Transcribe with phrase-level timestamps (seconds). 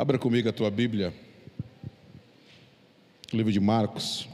[0.00, 1.12] Abra comigo a tua Bíblia,
[3.30, 4.26] o livro de Marcos.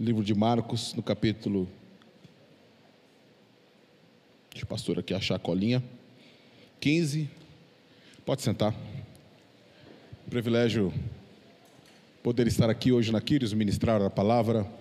[0.00, 1.68] Livro de Marcos, no capítulo.
[4.50, 5.84] Deixa o pastor aqui achar a colinha.
[6.80, 7.28] 15.
[8.24, 8.74] Pode sentar.
[10.30, 10.90] Privilégio
[12.22, 14.80] poder estar aqui hoje na Quírios, ministrar a palavra.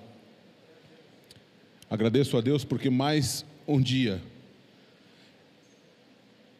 [1.92, 4.22] Agradeço a Deus porque mais um dia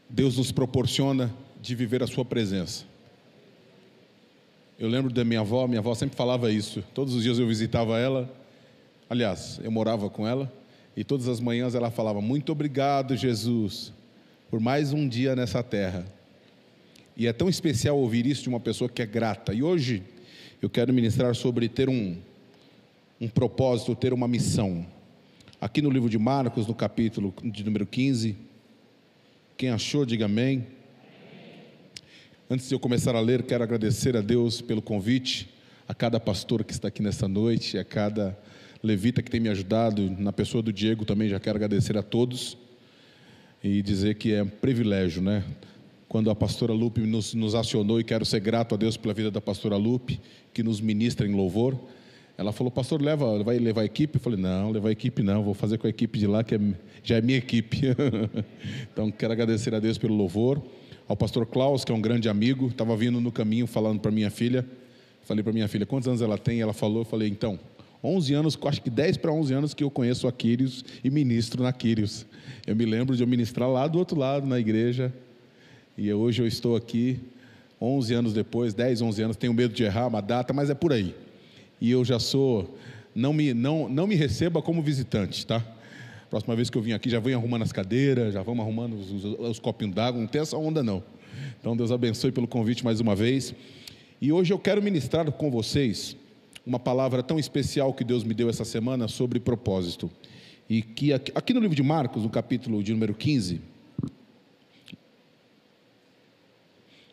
[0.10, 2.84] Deus nos proporciona de viver a Sua presença.
[4.78, 6.84] Eu lembro da minha avó, minha avó sempre falava isso.
[6.94, 8.30] Todos os dias eu visitava ela,
[9.10, 10.52] aliás, eu morava com ela,
[10.98, 13.94] e todas as manhãs ela falava: Muito obrigado, Jesus,
[14.50, 16.06] por mais um dia nessa terra.
[17.16, 19.54] E é tão especial ouvir isso de uma pessoa que é grata.
[19.54, 20.04] E hoje
[20.62, 22.18] eu quero ministrar sobre ter um,
[23.22, 24.86] um propósito, ter uma missão.
[25.62, 28.36] Aqui no livro de Marcos, no capítulo de número 15.
[29.56, 30.66] Quem achou, diga amém.
[32.50, 35.54] Antes de eu começar a ler, quero agradecer a Deus pelo convite,
[35.88, 38.36] a cada pastor que está aqui nesta noite, a cada
[38.82, 42.58] levita que tem me ajudado, na pessoa do Diego também já quero agradecer a todos
[43.64, 45.44] e dizer que é um privilégio, né?
[46.10, 49.30] Quando a pastora Lupe nos, nos acionou, e quero ser grato a Deus pela vida
[49.30, 50.20] da pastora Lupe,
[50.56, 51.80] que nos ministra em louvor.
[52.38, 54.16] Ela falou, pastor, leva, vai levar a equipe?
[54.16, 56.56] Eu falei, não, levar a equipe não, vou fazer com a equipe de lá, que
[56.56, 56.60] é,
[57.04, 57.82] já é minha equipe.
[58.92, 60.62] então, quero agradecer a Deus pelo louvor.
[61.08, 64.32] Ao pastor Klaus, que é um grande amigo, estava vindo no caminho falando para minha
[64.32, 64.66] filha.
[65.24, 66.62] Falei para minha filha, quantos anos ela tem?
[66.62, 67.60] Ela falou, eu falei, então,
[68.04, 71.62] 11 anos, acho que 10 para 11 anos que eu conheço a Quírios e ministro
[71.62, 72.26] na Quírios.
[72.66, 75.14] Eu me lembro de eu ministrar lá do outro lado, na igreja,
[75.98, 77.20] e hoje eu estou aqui
[77.80, 80.94] 11 anos depois, 10, 11 anos, tenho medo de errar uma data, mas é por
[80.94, 81.16] aí.
[81.82, 82.78] E eu já sou,
[83.16, 85.66] não me, não, não me receba como visitante, tá?
[86.30, 89.12] Próxima vez que eu vim aqui, já venho arrumando as cadeiras, já vamos arrumando os,
[89.12, 91.04] os, os copinhos d'água, não tem essa onda não.
[91.60, 93.54] Então Deus abençoe pelo convite mais uma vez.
[94.22, 96.16] E hoje eu quero ministrar com vocês
[96.66, 100.10] uma palavra tão especial que Deus me deu essa semana sobre propósito.
[100.70, 103.60] E que aqui, aqui no livro de Marcos, no capítulo de número 15,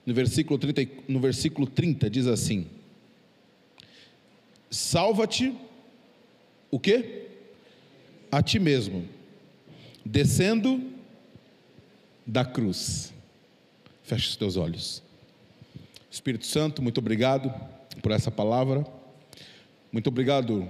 [0.06, 2.66] no versículo 30, no versículo 30 diz assim:
[4.70, 5.54] Salva-te
[6.70, 7.26] o quê?
[8.30, 9.08] A ti mesmo,
[10.04, 10.82] descendo
[12.26, 13.12] da cruz.
[14.02, 15.02] Feche os teus olhos.
[16.10, 17.52] Espírito Santo, muito obrigado
[18.02, 18.86] por essa palavra.
[19.90, 20.68] Muito obrigado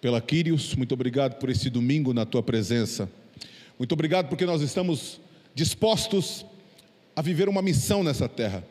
[0.00, 3.10] pela Quírios, muito obrigado por esse domingo na tua presença.
[3.78, 5.20] Muito obrigado porque nós estamos
[5.54, 6.44] dispostos
[7.16, 8.64] a viver uma missão nessa terra,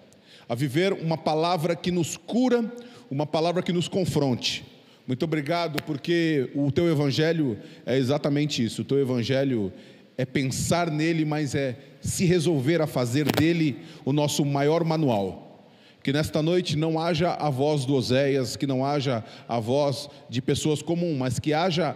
[0.47, 2.71] a viver uma palavra que nos cura,
[3.09, 4.65] uma palavra que nos confronte.
[5.05, 8.81] Muito obrigado, porque o teu evangelho é exatamente isso.
[8.81, 9.71] O teu evangelho
[10.17, 15.67] é pensar nele, mas é se resolver a fazer dele o nosso maior manual.
[16.01, 20.41] Que nesta noite não haja a voz do Oséias, que não haja a voz de
[20.41, 21.95] pessoas comuns, mas que haja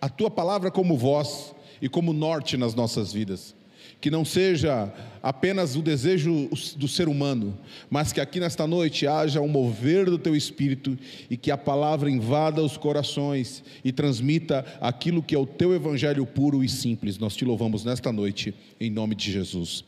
[0.00, 3.57] a tua palavra como voz e como norte nas nossas vidas
[4.00, 4.92] que não seja
[5.22, 7.58] apenas o desejo do ser humano,
[7.90, 10.96] mas que aqui nesta noite haja um mover do teu espírito
[11.28, 16.24] e que a palavra invada os corações e transmita aquilo que é o teu evangelho
[16.24, 17.18] puro e simples.
[17.18, 19.84] Nós te louvamos nesta noite, em nome de Jesus.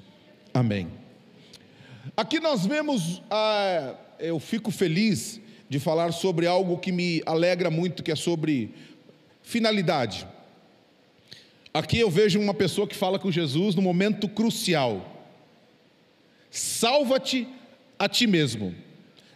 [0.52, 0.88] Amém.
[2.16, 8.02] Aqui nós vemos, ah, eu fico feliz de falar sobre algo que me alegra muito,
[8.02, 8.74] que é sobre
[9.42, 10.26] finalidade.
[11.72, 15.28] Aqui eu vejo uma pessoa que fala com Jesus no momento crucial:
[16.50, 17.46] salva-te
[17.98, 18.74] a ti mesmo,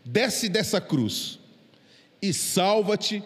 [0.05, 1.39] desce dessa cruz
[2.21, 3.23] e salva-te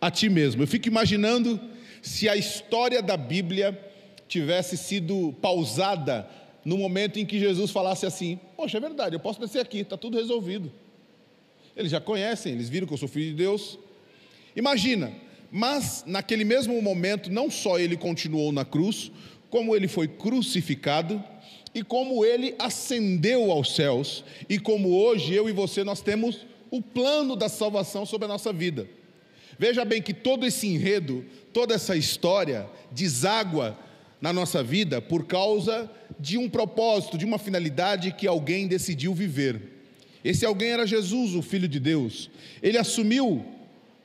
[0.00, 0.62] a ti mesmo.
[0.62, 1.60] Eu fico imaginando
[2.02, 3.78] se a história da Bíblia
[4.26, 6.28] tivesse sido pausada
[6.64, 9.96] no momento em que Jesus falasse assim: Poxa, é verdade, eu posso descer aqui, está
[9.96, 10.72] tudo resolvido.
[11.76, 13.78] Eles já conhecem, eles viram que eu sou filho de Deus.
[14.56, 15.12] Imagina,
[15.50, 19.10] mas naquele mesmo momento, não só ele continuou na cruz,
[19.50, 21.22] como ele foi crucificado
[21.74, 26.82] e como ele ascendeu aos céus, e como hoje eu e você nós temos o
[26.82, 28.88] plano da salvação sobre a nossa vida.
[29.58, 33.76] Veja bem que todo esse enredo, toda essa história deságua
[34.20, 39.60] na nossa vida por causa de um propósito, de uma finalidade que alguém decidiu viver.
[40.24, 42.30] Esse alguém era Jesus, o Filho de Deus.
[42.62, 43.44] Ele assumiu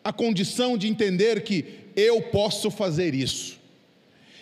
[0.03, 1.65] a condição de entender que
[1.95, 3.59] eu posso fazer isso,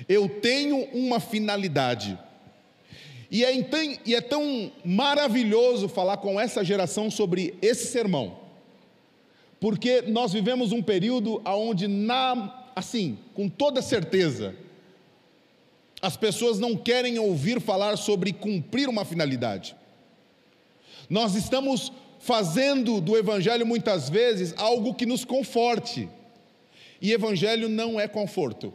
[0.08, 2.18] eu tenho uma finalidade.
[3.30, 3.54] E é,
[4.06, 8.38] e é tão maravilhoso falar com essa geração sobre esse sermão,
[9.60, 14.56] Porque nós vivemos um período onde, na, assim, com toda certeza,
[16.02, 19.76] as pessoas não querem ouvir falar sobre cumprir uma finalidade.
[21.08, 21.92] Nós estamos
[22.22, 26.08] fazendo do Evangelho muitas vezes algo que nos conforte,
[27.02, 28.74] e Evangelho não é conforto,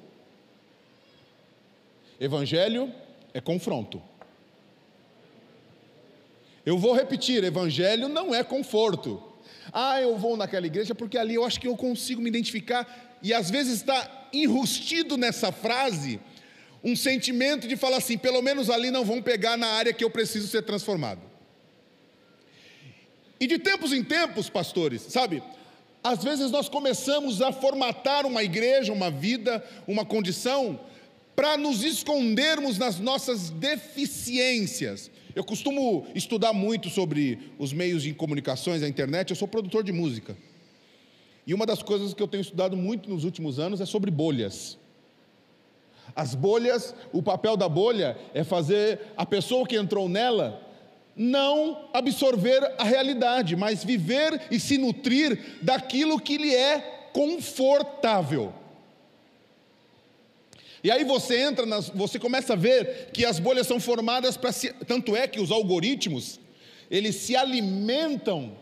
[2.20, 2.92] Evangelho
[3.32, 4.02] é confronto.
[6.64, 9.22] Eu vou repetir: Evangelho não é conforto.
[9.72, 13.32] Ah, eu vou naquela igreja porque ali eu acho que eu consigo me identificar, e
[13.32, 16.18] às vezes está enrustido nessa frase
[16.82, 20.10] um sentimento de falar assim: pelo menos ali não vão pegar na área que eu
[20.10, 21.35] preciso ser transformado.
[23.38, 25.42] E de tempos em tempos, pastores, sabe?
[26.02, 30.78] Às vezes nós começamos a formatar uma igreja, uma vida, uma condição,
[31.34, 35.10] para nos escondermos nas nossas deficiências.
[35.34, 39.92] Eu costumo estudar muito sobre os meios de comunicações, a internet, eu sou produtor de
[39.92, 40.36] música.
[41.46, 44.78] E uma das coisas que eu tenho estudado muito nos últimos anos é sobre bolhas.
[46.14, 50.65] As bolhas, o papel da bolha é fazer a pessoa que entrou nela
[51.16, 58.52] não absorver a realidade, mas viver e se nutrir daquilo que lhe é confortável.
[60.84, 64.50] E aí você entra, nas, você começa a ver que as bolhas são formadas para
[64.86, 66.38] tanto é que os algoritmos
[66.90, 68.56] eles se alimentam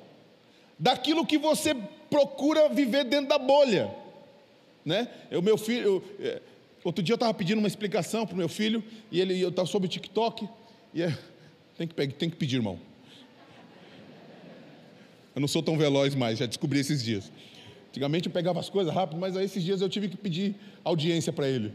[0.78, 1.76] daquilo que você
[2.08, 3.92] procura viver dentro da bolha,
[4.84, 5.08] né?
[5.32, 6.40] O meu filho, eu, é,
[6.82, 9.66] outro dia eu estava pedindo uma explicação para o meu filho e ele eu estava
[9.66, 10.48] sobre o TikTok
[10.94, 11.18] e é,
[11.76, 12.78] tem que, tem que pedir, irmão.
[15.34, 17.30] Eu não sou tão veloz mais, já descobri esses dias.
[17.88, 20.54] Antigamente eu pegava as coisas rápido, mas aí esses dias eu tive que pedir
[20.84, 21.72] audiência para ele.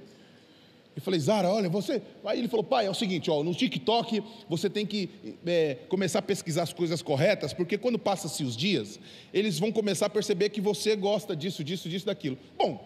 [0.95, 2.01] E falei, Zara, olha, você.
[2.25, 5.09] Aí ele falou, pai, é o seguinte, ó, no TikTok você tem que
[5.45, 8.99] é, começar a pesquisar as coisas corretas, porque quando passa-se os dias,
[9.33, 12.37] eles vão começar a perceber que você gosta disso, disso, disso, daquilo.
[12.57, 12.85] Bom,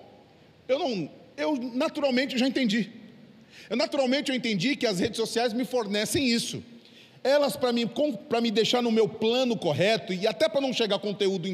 [0.67, 1.09] eu não.
[1.35, 2.91] Eu naturalmente já entendi.
[3.69, 6.63] Eu naturalmente eu entendi que as redes sociais me fornecem isso
[7.23, 7.89] elas para mim,
[8.29, 11.47] para me deixar no meu plano correto e até para não chegar conteúdo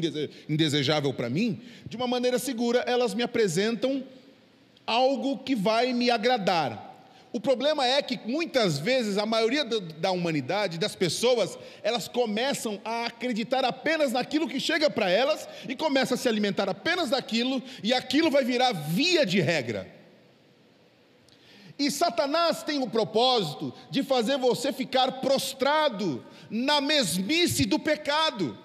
[0.48, 4.02] indesejável para mim, de uma maneira segura, elas me apresentam
[4.86, 6.88] algo que vai me agradar.
[7.32, 13.06] O problema é que muitas vezes a maioria da humanidade, das pessoas, elas começam a
[13.06, 17.94] acreditar apenas naquilo que chega para elas e começam a se alimentar apenas daquilo e
[17.94, 19.99] aquilo vai virar via de regra.
[21.80, 28.58] E Satanás tem o propósito de fazer você ficar prostrado na mesmice do pecado,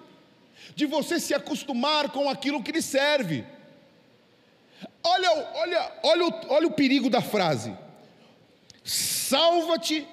[0.74, 3.42] de você se acostumar com aquilo que lhe serve.
[5.02, 7.74] Olha, olha, olha, olha o perigo da frase:
[8.84, 10.06] salva-te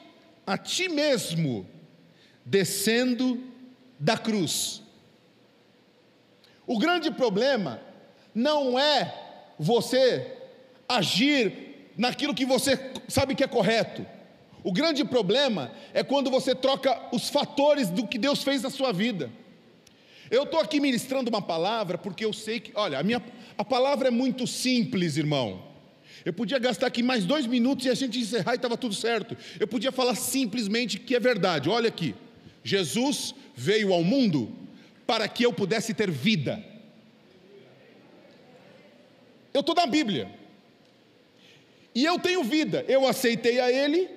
[0.48, 1.68] a ti mesmo,
[2.46, 3.44] descendo
[4.00, 4.82] da cruz.
[6.66, 7.82] O grande problema
[8.34, 9.14] não é
[9.60, 10.38] você
[10.88, 11.63] agir
[11.98, 14.06] naquilo que você sabe que é correto.
[14.64, 18.94] O grande problema é quando você troca os fatores do que Deus fez na sua
[18.94, 19.30] vida.
[20.32, 23.22] Eu estou aqui ministrando uma palavra porque eu sei que, olha, a minha
[23.58, 25.62] a palavra é muito simples, irmão.
[26.26, 29.36] Eu podia gastar aqui mais dois minutos e a gente encerrar e estava tudo certo.
[29.60, 31.70] Eu podia falar simplesmente que é verdade.
[31.70, 32.16] Olha aqui,
[32.64, 34.52] Jesus veio ao mundo
[35.06, 36.64] para que eu pudesse ter vida.
[39.54, 40.32] Eu estou na Bíblia.
[41.96, 44.10] E eu tenho vida, eu aceitei a Ele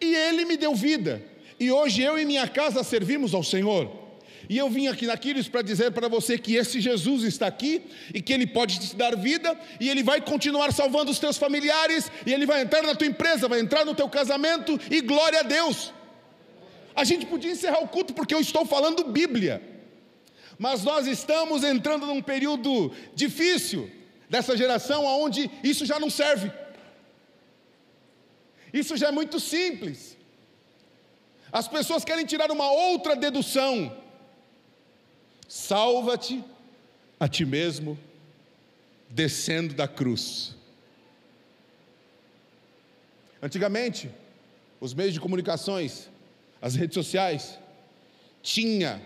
[0.00, 1.22] e Ele me deu vida.
[1.58, 4.02] E hoje eu e minha casa servimos ao Senhor.
[4.48, 8.20] E eu vim aqui naqueles para dizer para você que esse Jesus está aqui e
[8.20, 12.32] que Ele pode te dar vida e Ele vai continuar salvando os teus familiares e
[12.32, 15.92] Ele vai entrar na tua empresa, vai entrar no teu casamento e glória a Deus.
[16.94, 19.62] A gente podia encerrar o culto porque eu estou falando Bíblia,
[20.58, 23.88] mas nós estamos entrando num período difícil
[24.28, 26.50] dessa geração onde isso já não serve.
[28.72, 30.16] Isso já é muito simples.
[31.52, 33.94] As pessoas querem tirar uma outra dedução.
[35.46, 36.42] Salva-te
[37.20, 37.98] a ti mesmo,
[39.10, 40.56] descendo da cruz.
[43.42, 44.10] Antigamente,
[44.80, 46.08] os meios de comunicações,
[46.60, 47.58] as redes sociais,
[48.42, 49.02] tinha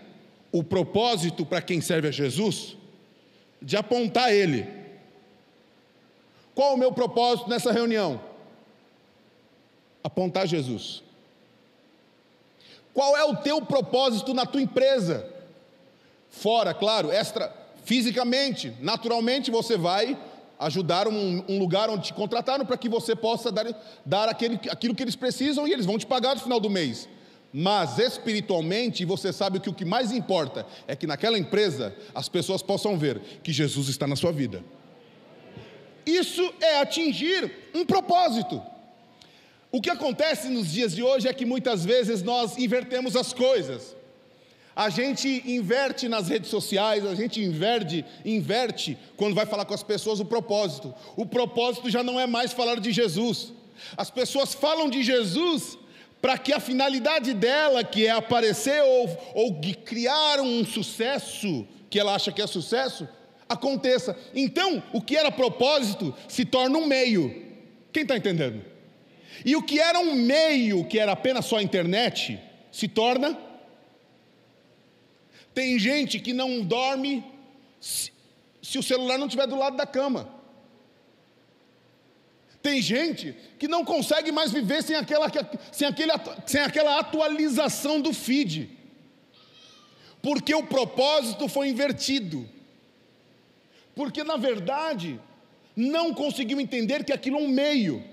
[0.51, 2.77] o propósito para quem serve a Jesus
[3.61, 4.67] de apontar ele.
[6.55, 8.26] Qual o meu propósito nessa reunião?
[10.07, 11.03] Apontar Jesus.
[12.93, 15.25] Qual é o teu propósito na tua empresa?
[16.29, 20.17] Fora, claro, extra, fisicamente, naturalmente você vai
[20.59, 23.67] ajudar um, um lugar onde te contrataram para que você possa dar,
[24.05, 27.07] dar aquele, aquilo que eles precisam e eles vão te pagar no final do mês.
[27.53, 32.61] Mas espiritualmente, você sabe que o que mais importa é que naquela empresa as pessoas
[32.63, 34.63] possam ver que Jesus está na sua vida.
[36.05, 38.61] Isso é atingir um propósito.
[39.71, 43.95] O que acontece nos dias de hoje é que muitas vezes nós invertemos as coisas.
[44.75, 49.83] A gente inverte nas redes sociais, a gente inverte, inverte quando vai falar com as
[49.83, 50.93] pessoas o propósito.
[51.15, 53.51] O propósito já não é mais falar de Jesus.
[53.97, 55.77] As pessoas falam de Jesus
[56.21, 62.15] para que a finalidade dela, que é aparecer ou, ou criar um sucesso, que ela
[62.15, 63.07] acha que é sucesso,
[63.49, 64.17] aconteça.
[64.33, 67.45] Então, o que era propósito se torna um meio.
[67.91, 68.76] Quem está entendendo?
[69.45, 72.39] E o que era um meio, que era apenas só a internet,
[72.71, 73.37] se torna.
[75.53, 77.23] Tem gente que não dorme
[77.79, 78.11] se,
[78.61, 80.37] se o celular não estiver do lado da cama.
[82.61, 85.31] Tem gente que não consegue mais viver sem aquela,
[85.71, 86.11] sem, aquele,
[86.45, 88.69] sem aquela atualização do feed,
[90.21, 92.47] porque o propósito foi invertido,
[93.95, 95.17] porque na verdade
[95.75, 98.03] não conseguiu entender que aquilo é um meio.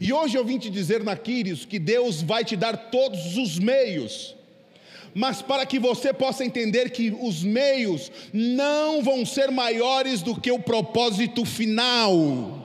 [0.00, 3.58] E hoje eu vim te dizer na Quírios que Deus vai te dar todos os
[3.58, 4.34] meios,
[5.14, 10.50] mas para que você possa entender que os meios não vão ser maiores do que
[10.50, 12.62] o propósito final.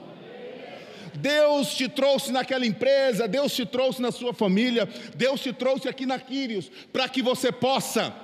[1.14, 6.06] Deus te trouxe naquela empresa, Deus te trouxe na sua família, Deus te trouxe aqui
[6.06, 8.14] na Quírios, para que você possa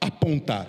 [0.00, 0.66] apontar,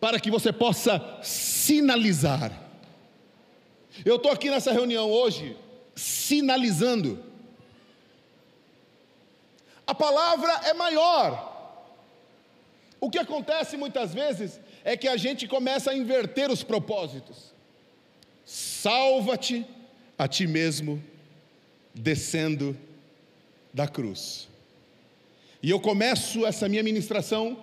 [0.00, 2.63] para que você possa sinalizar.
[4.02, 5.56] Eu estou aqui nessa reunião hoje
[5.94, 7.22] sinalizando.
[9.86, 11.52] A palavra é maior.
[13.00, 17.52] O que acontece muitas vezes é que a gente começa a inverter os propósitos.
[18.44, 19.66] Salva-te
[20.18, 21.02] a ti mesmo,
[21.94, 22.76] descendo
[23.72, 24.48] da cruz.
[25.62, 27.58] E eu começo essa minha ministração,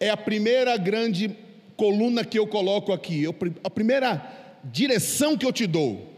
[0.00, 1.36] é a primeira grande
[1.76, 4.16] coluna que eu coloco aqui, eu, a primeira
[4.64, 6.12] direção que eu te dou,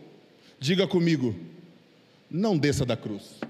[0.58, 1.34] diga comigo:
[2.30, 3.40] não desça da cruz.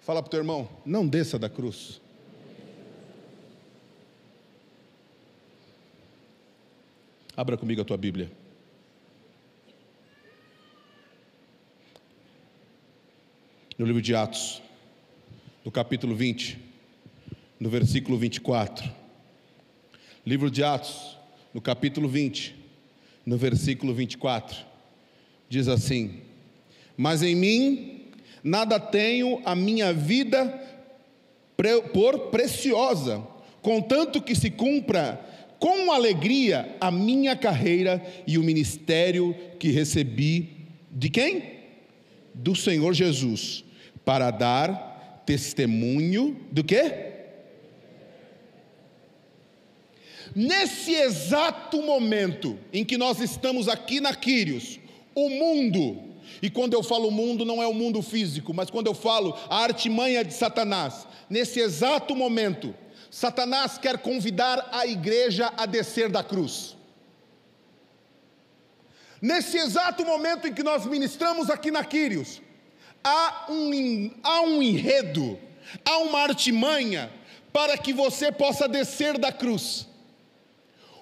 [0.00, 2.00] Fala para o teu irmão: não desça da cruz.
[7.36, 8.32] Abra comigo a tua Bíblia.
[13.76, 14.60] No livro de Atos,
[15.64, 16.58] no capítulo 20,
[17.60, 18.97] no versículo 24.
[20.28, 21.16] Livro de Atos,
[21.54, 22.54] no capítulo 20,
[23.24, 24.58] no versículo 24,
[25.48, 26.20] diz assim:
[26.98, 28.02] Mas em mim
[28.44, 30.44] nada tenho a minha vida
[31.94, 33.26] por preciosa,
[33.62, 35.18] contanto que se cumpra
[35.58, 41.42] com alegria a minha carreira e o ministério que recebi de quem?
[42.34, 43.64] Do Senhor Jesus,
[44.04, 47.17] para dar testemunho do quê?
[50.40, 54.78] Nesse exato momento em que nós estamos aqui na Quírios,
[55.12, 56.00] o mundo,
[56.40, 59.64] e quando eu falo mundo, não é o mundo físico, mas quando eu falo a
[59.64, 62.72] artimanha de Satanás, nesse exato momento,
[63.10, 66.76] Satanás quer convidar a igreja a descer da cruz.
[69.20, 72.40] Nesse exato momento em que nós ministramos aqui na Quírios,
[73.02, 75.36] há um, há um enredo,
[75.84, 77.10] há uma artimanha
[77.52, 79.88] para que você possa descer da cruz.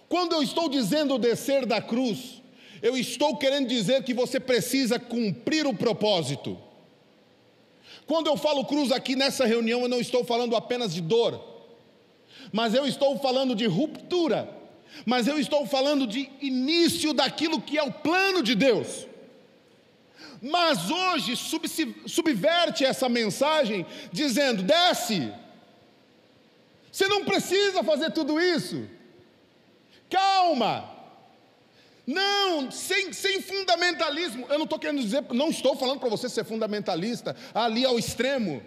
[0.09, 2.43] Quando eu estou dizendo descer da cruz,
[2.83, 6.59] eu estou querendo dizer que você precisa cumprir o propósito.
[8.07, 11.43] Quando eu falo cruz aqui nessa reunião, eu não estou falando apenas de dor,
[12.53, 14.49] mas eu estou falando de ruptura,
[15.05, 19.07] mas eu estou falando de início daquilo que é o plano de Deus.
[20.41, 21.35] Mas hoje
[22.07, 25.33] subverte essa mensagem dizendo: desce,
[26.93, 28.89] você não precisa fazer tudo isso.
[30.11, 30.97] Calma.
[32.07, 34.47] Não, sem, sem fundamentalismo.
[34.49, 38.63] Eu não estou querendo dizer, não estou falando para você ser fundamentalista ali ao extremo.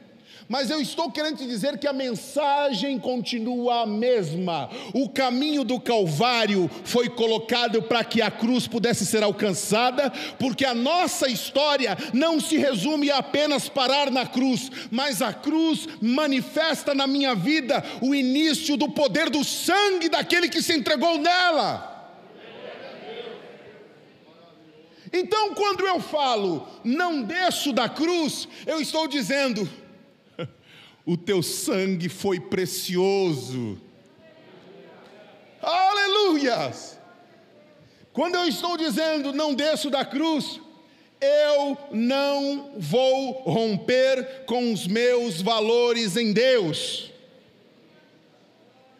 [0.49, 4.67] Mas eu estou querendo te dizer que a mensagem continua a mesma.
[4.95, 10.73] O caminho do Calvário foi colocado para que a cruz pudesse ser alcançada, porque a
[10.73, 17.05] nossa história não se resume a apenas parar na cruz, mas a cruz manifesta na
[17.05, 21.95] minha vida o início do poder do sangue daquele que se entregou nela.
[25.13, 29.69] Então, quando eu falo, não desço da cruz, eu estou dizendo,
[31.09, 33.81] o teu sangue foi precioso.
[35.59, 36.99] Aleluias!
[38.13, 40.61] Quando eu estou dizendo não desço da cruz,
[41.19, 47.11] eu não vou romper com os meus valores em Deus.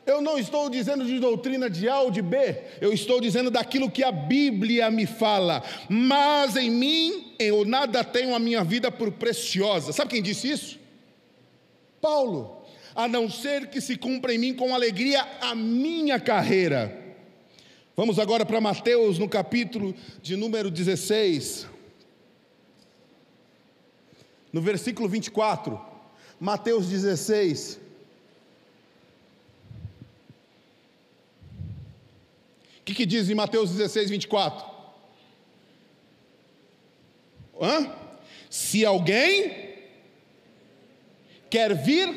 [0.04, 3.92] Eu não estou dizendo de doutrina de A ou de B, eu estou dizendo daquilo
[3.92, 5.62] que a Bíblia me fala.
[5.88, 9.94] Mas em mim eu nada tenho a minha vida por preciosa.
[9.94, 10.79] Sabe quem disse isso?
[12.02, 12.64] Paulo.
[12.96, 17.16] A não ser que se cumpra em mim com alegria a minha carreira.
[17.96, 21.68] Vamos agora para Mateus no capítulo de número 16.
[24.52, 25.80] No versículo 24.
[26.40, 27.80] Mateus 16.
[32.90, 34.66] que, que diz em Mateus 16, 24?
[37.62, 37.92] Hã?
[38.50, 39.69] Se alguém
[41.50, 42.10] quer vir,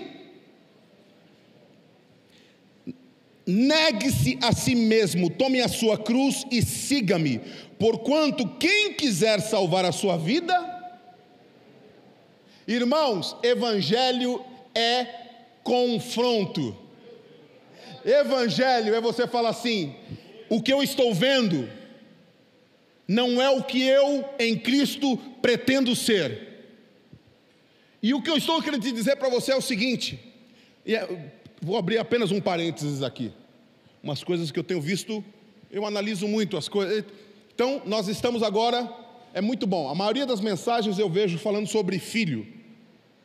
[3.46, 7.40] negue-se a si mesmo, tome a sua cruz e siga-me,
[7.78, 10.54] porquanto quem quiser salvar a sua vida,
[12.66, 15.06] irmãos, evangelho é
[15.62, 16.76] confronto.
[18.04, 19.94] Evangelho é você falar assim:
[20.48, 21.68] o que eu estou vendo
[23.06, 26.51] não é o que eu em Cristo pretendo ser.
[28.02, 30.18] E o que eu estou querendo dizer para você é o seguinte,
[30.84, 31.06] é,
[31.60, 33.32] vou abrir apenas um parênteses aqui.
[34.02, 35.24] Umas coisas que eu tenho visto,
[35.70, 37.04] eu analiso muito as coisas.
[37.54, 38.92] Então, nós estamos agora,
[39.32, 39.88] é muito bom.
[39.88, 42.44] A maioria das mensagens eu vejo falando sobre filho,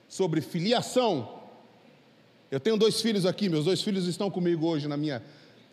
[0.07, 1.41] sobre filiação.
[2.51, 5.24] Eu tenho dois filhos aqui, meus dois filhos estão comigo hoje na minha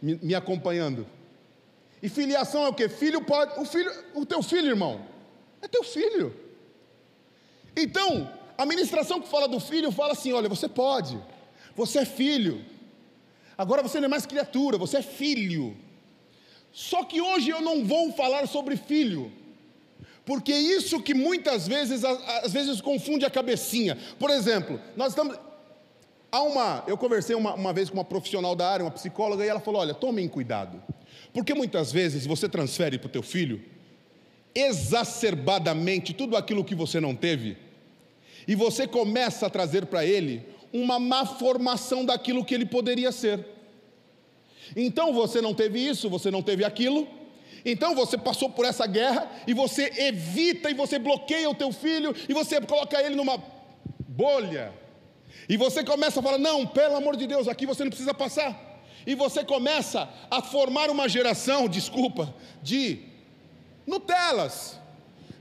[0.00, 1.06] me, me acompanhando.
[2.02, 2.88] E filiação é o que?
[2.88, 3.60] Filho pode.
[3.60, 5.06] O filho, o teu filho, irmão,
[5.60, 6.34] é teu filho.
[7.76, 11.18] Então, a ministração que fala do filho fala assim: olha, você pode,
[11.74, 12.64] você é filho.
[13.56, 15.76] Agora você não é mais criatura, você é filho.
[16.72, 19.30] Só que hoje eu não vou falar sobre filho,
[20.24, 23.96] porque isso que muitas vezes, às vezes confunde a cabecinha.
[24.18, 25.38] Por exemplo, nós estamos.
[26.32, 29.48] Há uma, eu conversei uma, uma vez com uma profissional da área, uma psicóloga, e
[29.48, 30.82] ela falou: olha, tomem cuidado.
[31.32, 33.62] Porque muitas vezes você transfere para o teu filho
[34.54, 37.56] exacerbadamente tudo aquilo que você não teve,
[38.46, 43.46] e você começa a trazer para ele uma má formação daquilo que ele poderia ser.
[44.74, 47.06] Então você não teve isso, você não teve aquilo,
[47.64, 52.14] então você passou por essa guerra e você evita e você bloqueia o teu filho
[52.28, 53.42] e você coloca ele numa
[54.08, 54.72] bolha.
[55.48, 58.74] E você começa a falar: "Não, pelo amor de Deus, aqui você não precisa passar"
[59.06, 63.00] e você começa a formar uma geração, desculpa, de
[63.86, 64.78] Nutelas,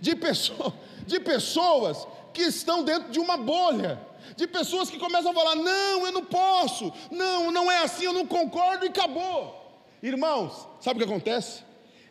[0.02, 0.74] de, pessoa,
[1.08, 4.00] de pessoas que estão dentro de uma bolha,
[4.36, 8.14] de pessoas que começam a falar: não, eu não posso, não, não é assim, eu
[8.14, 9.62] não concordo e acabou.
[10.02, 11.64] Irmãos, sabe o que acontece?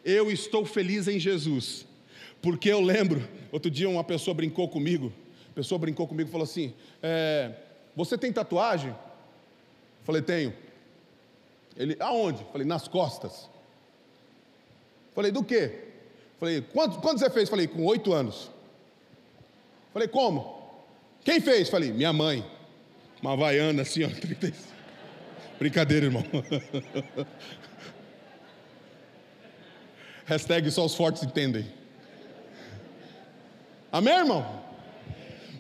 [0.05, 1.87] Eu estou feliz em Jesus,
[2.41, 5.13] porque eu lembro, outro dia uma pessoa brincou comigo,
[5.51, 7.53] a pessoa brincou comigo e falou assim: é,
[7.97, 8.91] Você tem tatuagem?
[8.91, 10.55] Eu falei: Tenho.
[11.77, 12.45] Ele, aonde?
[12.53, 13.49] Falei, nas costas.
[15.15, 15.89] Falei, do quê?
[16.39, 17.49] Falei, quanto, quando você fez?
[17.49, 18.51] Falei, com oito anos.
[19.93, 20.61] Falei, como?
[21.25, 21.69] Quem fez?
[21.69, 22.45] Falei, minha mãe.
[23.21, 24.09] Uma havaiana assim, ó.
[24.21, 24.73] 35.
[25.59, 26.25] Brincadeira, irmão.
[30.25, 31.67] Hashtag só os fortes entendem.
[33.91, 34.63] Amém, irmão?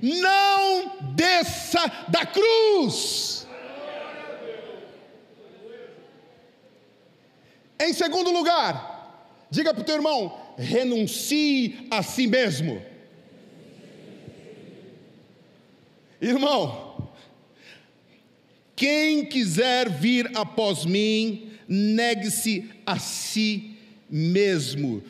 [0.00, 3.46] Não desça da cruz.
[7.78, 12.91] Em segundo lugar, diga para o teu irmão: renuncie a si mesmo.
[16.22, 17.10] Irmão,
[18.76, 23.76] quem quiser vir após mim, negue-se a si
[24.08, 25.02] mesmo.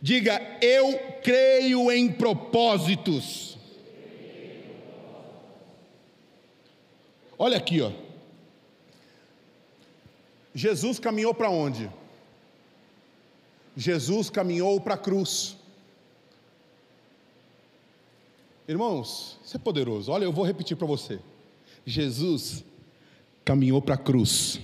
[0.00, 3.58] Diga, eu creio em propósitos.
[7.36, 7.90] Olha aqui, ó.
[10.54, 11.90] Jesus caminhou para onde?
[13.76, 15.56] Jesus caminhou para a cruz.
[18.70, 20.12] Irmãos, isso é poderoso.
[20.12, 21.18] Olha, eu vou repetir para você.
[21.84, 22.64] Jesus
[23.44, 24.60] caminhou para a cruz.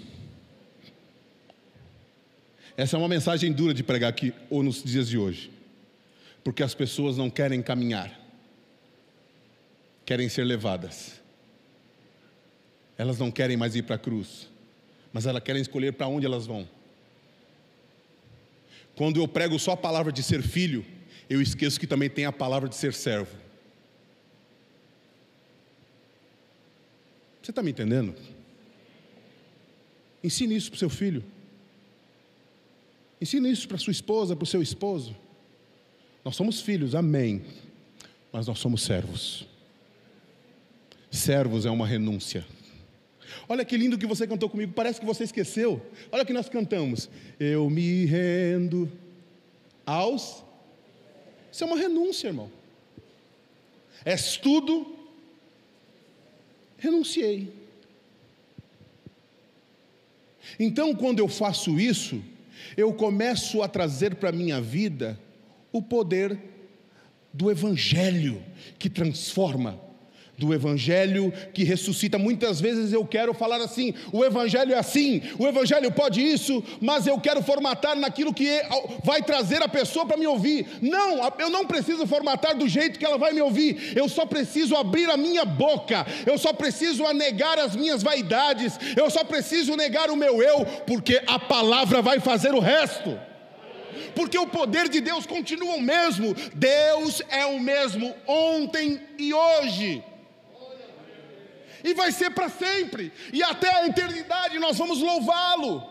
[2.77, 5.51] Essa é uma mensagem dura de pregar aqui ou nos dias de hoje.
[6.45, 8.16] Porque as pessoas não querem caminhar.
[10.05, 11.21] Querem ser levadas.
[12.97, 14.49] Elas não querem mais ir para a cruz,
[15.12, 16.69] mas elas querem escolher para onde elas vão.
[18.95, 20.87] Quando eu prego só a palavra de ser filho,
[21.29, 23.46] eu esqueço que também tem a palavra de ser servo.
[27.47, 28.13] Você está me entendendo?
[30.25, 31.23] Ensine isso para o seu filho.
[33.21, 35.15] Ensina isso para sua esposa, para o seu esposo.
[36.25, 37.45] Nós somos filhos, amém.
[38.33, 39.47] Mas nós somos servos.
[41.09, 42.45] Servos é uma renúncia.
[43.49, 45.81] Olha que lindo que você cantou comigo, parece que você esqueceu.
[46.11, 47.09] Olha que nós cantamos.
[47.39, 48.91] Eu me rendo
[49.87, 50.43] aos.
[51.53, 52.51] Isso é uma renúncia, irmão.
[54.05, 54.96] És tudo,
[56.79, 57.53] renunciei.
[60.59, 62.23] Então, quando eu faço isso,
[62.77, 65.19] eu começo a trazer para a minha vida
[65.73, 66.39] o poder
[67.33, 68.43] do Evangelho
[68.79, 69.79] que transforma,
[70.38, 72.18] do Evangelho que ressuscita.
[72.18, 77.07] Muitas vezes eu quero falar assim: o Evangelho é assim, o Evangelho pode isso, mas
[77.07, 78.68] eu quero formatar naquilo que é,
[79.05, 80.66] vai trazer a pessoa para me ouvir.
[80.83, 84.77] Não, eu não preciso formatar do jeito que ela vai me ouvir, eu só preciso
[84.77, 90.11] abrir a minha boca, eu só preciso negar as minhas vaidades, eu só preciso negar
[90.11, 93.18] o meu eu, porque a palavra vai fazer o resto
[94.14, 96.35] porque o poder de Deus continua o mesmo.
[96.55, 100.03] Deus é o mesmo ontem e hoje
[101.83, 105.83] e vai ser para sempre, e até a eternidade nós vamos louvá-lo.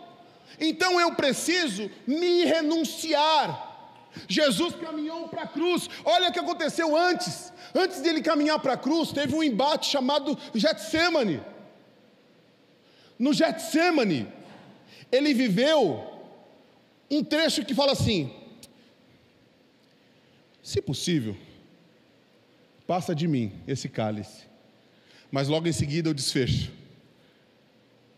[0.58, 3.64] Então eu preciso me renunciar.
[4.28, 7.52] Jesus caminhou para a cruz, olha o que aconteceu antes.
[7.74, 11.42] Antes dele caminhar para a cruz, teve um embate chamado Getsemane.
[13.18, 14.32] No Getsemane,
[15.12, 16.04] ele viveu
[17.10, 18.34] um trecho que fala assim:
[20.62, 21.36] se possível,
[22.86, 24.46] passa de mim esse cálice
[25.36, 26.72] mas logo em seguida o desfecho.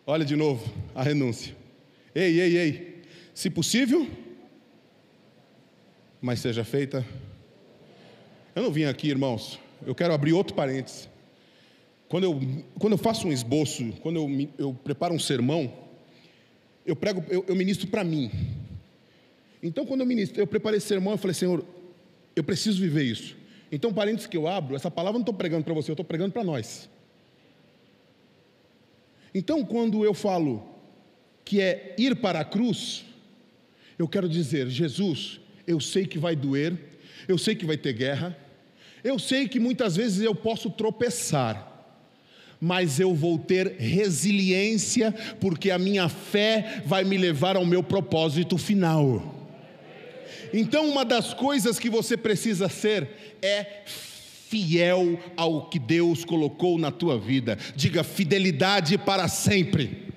[0.06, 1.52] Olha de novo a renúncia.
[2.14, 3.02] Ei, ei, ei,
[3.34, 4.06] se possível,
[6.20, 7.04] mas seja feita.
[8.54, 11.08] Eu não vim aqui, irmãos, eu quero abrir outro parênteses.
[12.08, 12.40] Quando eu,
[12.78, 15.72] quando eu faço um esboço, quando eu, eu preparo um sermão,
[16.86, 18.30] eu prego, eu, eu ministro para mim.
[19.60, 21.66] Então, quando eu ministro, eu preparei esse sermão, eu falei, Senhor,
[22.36, 23.36] eu preciso viver isso.
[23.72, 26.06] Então, parênteses que eu abro, essa palavra eu não estou pregando para você, eu estou
[26.06, 26.88] pregando para nós.
[29.38, 30.68] Então, quando eu falo
[31.44, 33.04] que é ir para a cruz,
[33.96, 36.76] eu quero dizer, Jesus, eu sei que vai doer,
[37.28, 38.36] eu sei que vai ter guerra,
[39.04, 41.86] eu sei que muitas vezes eu posso tropeçar,
[42.60, 48.58] mas eu vou ter resiliência, porque a minha fé vai me levar ao meu propósito
[48.58, 49.36] final.
[50.52, 53.08] Então, uma das coisas que você precisa ser
[53.40, 53.84] é
[54.48, 57.56] fiel ao que Deus colocou na tua vida.
[57.76, 60.08] Diga fidelidade para sempre.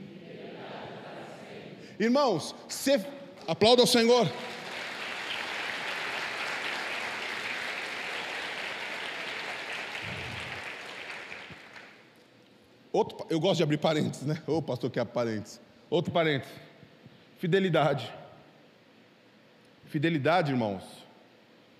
[1.99, 2.99] Irmãos, se...
[3.45, 4.31] aplauda ao Senhor.
[12.93, 14.41] Outro, eu gosto de abrir parênteses, né?
[14.47, 15.61] Ô pastor que é parênteses.
[15.89, 16.53] Outro parênteses.
[17.37, 18.11] Fidelidade.
[19.85, 21.00] Fidelidade, irmãos,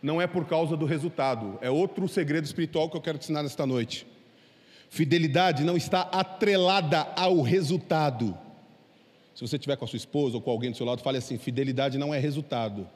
[0.01, 3.43] não é por causa do resultado, é outro segredo espiritual que eu quero te ensinar
[3.43, 4.07] nesta noite.
[4.89, 8.37] Fidelidade não está atrelada ao resultado.
[9.33, 11.37] Se você estiver com a sua esposa ou com alguém do seu lado, fale assim:
[11.37, 12.87] fidelidade não é resultado.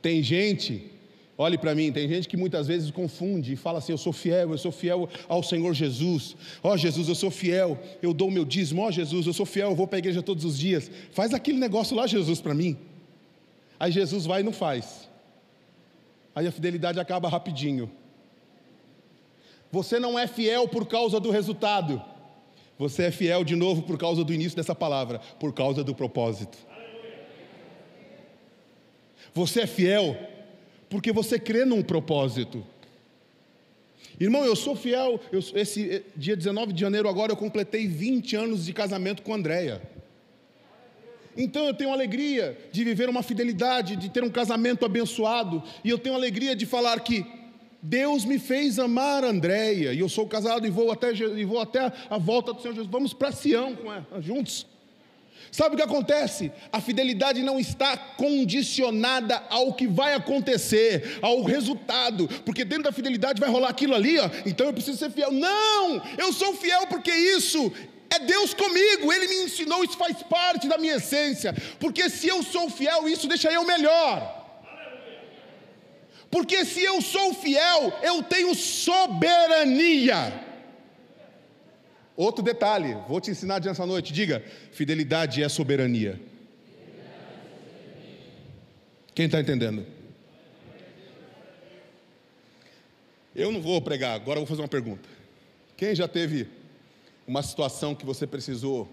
[0.00, 0.90] Tem gente,
[1.36, 4.50] olhe para mim, tem gente que muitas vezes confunde e fala assim: eu sou fiel,
[4.50, 6.34] eu sou fiel ao Senhor Jesus.
[6.62, 8.82] Ó oh, Jesus, eu sou fiel, eu dou o meu dízimo.
[8.82, 10.90] Ó oh, Jesus, eu sou fiel, eu vou para a igreja todos os dias.
[11.12, 12.76] Faz aquele negócio lá, Jesus, para mim.
[13.78, 15.08] Aí Jesus vai e não faz.
[16.34, 17.90] Aí a fidelidade acaba rapidinho.
[19.70, 22.02] Você não é fiel por causa do resultado.
[22.78, 26.56] Você é fiel de novo por causa do início dessa palavra, por causa do propósito.
[29.34, 30.16] Você é fiel
[30.88, 32.64] porque você crê num propósito.
[34.18, 35.20] Irmão, eu sou fiel.
[35.30, 39.34] Eu, esse eh, dia 19 de janeiro agora eu completei 20 anos de casamento com
[39.34, 39.82] Andréia.
[41.38, 45.96] Então eu tenho alegria de viver uma fidelidade, de ter um casamento abençoado, e eu
[45.96, 47.24] tenho alegria de falar que
[47.80, 51.92] Deus me fez amar Andréia, e eu sou casado e vou até, e vou até
[52.10, 52.90] a volta do Senhor Jesus.
[52.90, 54.66] Vamos para Sião com ela, juntos.
[55.52, 56.50] Sabe o que acontece?
[56.72, 63.40] A fidelidade não está condicionada ao que vai acontecer, ao resultado, porque dentro da fidelidade
[63.40, 65.30] vai rolar aquilo ali, ó, então eu preciso ser fiel.
[65.30, 67.72] Não, eu sou fiel porque isso
[68.22, 71.54] é Deus comigo, Ele me ensinou, isso faz parte da minha essência.
[71.78, 74.36] Porque se eu sou fiel, isso deixa eu melhor.
[76.30, 80.44] Porque se eu sou fiel, eu tenho soberania.
[82.16, 84.12] Outro detalhe, vou te ensinar nessa noite.
[84.12, 86.20] Diga: fidelidade é soberania.
[89.14, 89.86] Quem está entendendo?
[93.34, 95.08] Eu não vou pregar, agora eu vou fazer uma pergunta.
[95.76, 96.48] Quem já teve
[97.28, 98.88] uma situação que você precisou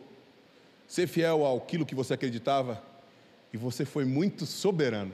[0.85, 2.83] ser fiel àquilo que você acreditava
[3.53, 5.13] e você foi muito soberano.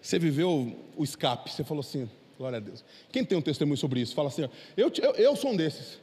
[0.00, 2.84] Você viveu o escape, você falou assim, glória a Deus.
[3.10, 4.14] Quem tem um testemunho sobre isso?
[4.14, 5.98] Fala assim, eu, eu, eu sou um desses.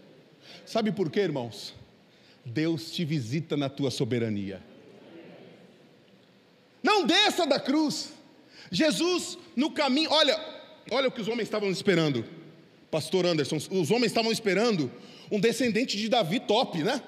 [0.66, 1.74] Sabe por quê, irmãos?
[2.44, 4.62] Deus te visita na tua soberania.
[6.84, 8.12] Não desça da cruz.
[8.70, 10.38] Jesus no caminho, olha,
[10.90, 12.41] olha o que os homens estavam esperando.
[12.92, 14.92] Pastor Anderson, os homens estavam esperando
[15.32, 17.02] um descendente de Davi top, né?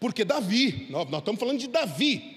[0.00, 2.36] Porque Davi, nós, nós estamos falando de Davi.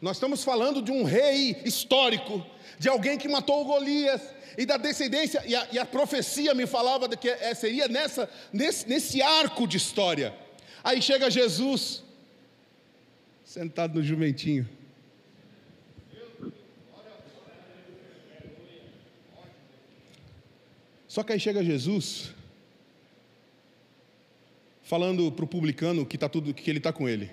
[0.00, 2.46] Nós estamos falando de um rei histórico,
[2.78, 4.22] de alguém que matou Golias,
[4.56, 8.28] e da descendência, e a, e a profecia me falava de que é, seria nessa,
[8.52, 10.34] nesse, nesse arco de história.
[10.82, 12.02] Aí chega Jesus,
[13.44, 14.68] sentado no jumentinho.
[21.10, 22.30] Só que aí chega Jesus,
[24.84, 27.28] falando para o publicano que, tá tudo, que ele está com ele.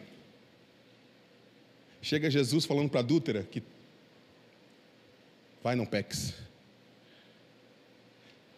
[2.02, 3.62] Chega Jesus falando para a adúltera que
[5.64, 6.34] vai não peques.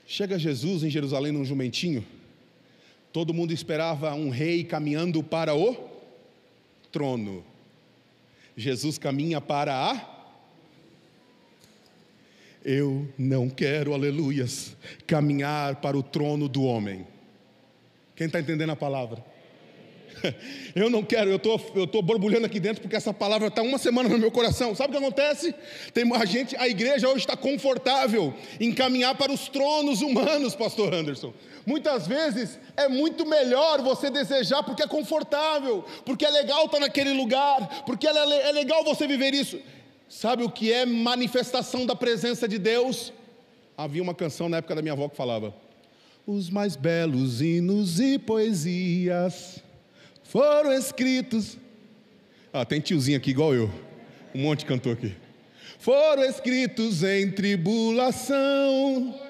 [0.08, 2.06] Chega Jesus em Jerusalém num jumentinho.
[3.12, 5.76] Todo mundo esperava um rei caminhando para o
[6.94, 7.44] trono.
[8.56, 10.19] Jesus caminha para a
[12.64, 14.76] eu não quero, aleluias,
[15.08, 17.08] caminhar para o trono do homem.
[18.16, 19.24] Quem está entendendo a palavra?
[20.76, 24.10] Eu não quero, eu estou tô borbulhando aqui dentro porque essa palavra está uma semana
[24.10, 24.76] no meu coração.
[24.76, 25.56] Sabe o que acontece?
[25.94, 30.94] Tem a gente, a igreja hoje está confortável em caminhar para os tronos humanos, Pastor
[30.94, 31.34] Anderson.
[31.66, 37.14] Muitas vezes é muito melhor você desejar porque é confortável, porque é legal estar naquele
[37.14, 38.12] lugar, porque é,
[38.50, 39.60] é legal você viver isso.
[40.10, 43.14] Sabe o que é manifestação da presença de Deus?
[43.78, 45.54] Havia uma canção na época da minha avó que falava:
[46.26, 49.64] Os mais belos hinos e poesias
[50.24, 51.58] foram escritos.
[52.52, 53.72] Ah, tem tiozinho aqui igual eu.
[54.34, 55.16] Um monte de cantor aqui.
[55.78, 59.29] Foram escritos em tribulação.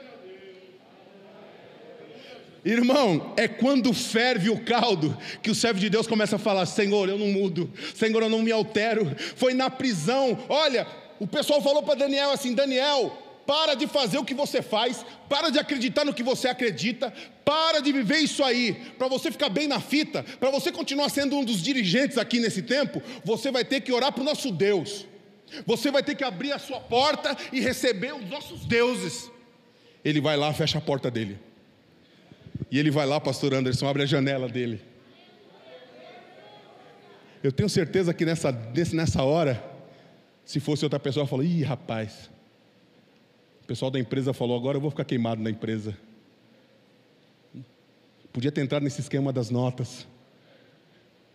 [2.63, 7.07] Irmão, é quando ferve o caldo que o servo de Deus começa a falar: Senhor,
[7.07, 9.15] eu não mudo, Senhor, eu não me altero.
[9.35, 10.85] Foi na prisão, olha,
[11.19, 15.49] o pessoal falou para Daniel assim: Daniel, para de fazer o que você faz, para
[15.49, 17.13] de acreditar no que você acredita,
[17.45, 18.73] para de viver isso aí.
[18.97, 22.61] Para você ficar bem na fita, para você continuar sendo um dos dirigentes aqui nesse
[22.61, 25.07] tempo, você vai ter que orar para o nosso Deus.
[25.65, 29.31] Você vai ter que abrir a sua porta e receber os nossos deuses.
[30.05, 31.48] Ele vai lá, fecha a porta dele.
[32.71, 34.81] E ele vai lá, pastor Anderson, abre a janela dele.
[37.41, 38.51] Eu tenho certeza que nessa,
[38.93, 39.63] nessa hora,
[40.43, 42.29] se fosse outra pessoa, falou: ih, rapaz.
[43.63, 45.97] O pessoal da empresa falou: agora eu vou ficar queimado na empresa.
[48.33, 50.05] Podia ter entrado nesse esquema das notas.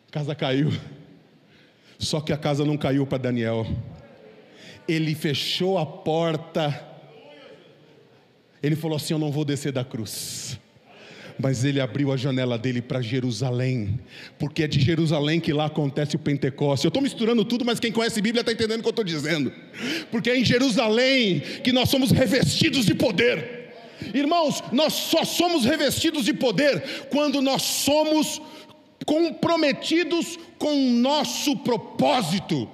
[0.09, 0.71] A casa caiu.
[1.99, 3.67] Só que a casa não caiu para Daniel.
[4.87, 6.87] Ele fechou a porta.
[8.63, 10.59] Ele falou assim: Eu não vou descer da cruz
[11.39, 13.99] mas ele abriu a janela dele para Jerusalém,
[14.39, 16.85] porque é de Jerusalém que lá acontece o Pentecostes.
[16.85, 19.05] Eu estou misturando tudo, mas quem conhece a Bíblia está entendendo o que eu estou
[19.05, 19.53] dizendo,
[20.11, 23.65] porque é em Jerusalém que nós somos revestidos de poder.
[24.13, 28.41] Irmãos, nós só somos revestidos de poder quando nós somos
[29.07, 32.69] comprometidos com o nosso propósito.